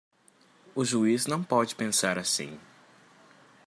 [0.73, 2.59] O juiz pode não pensar assim.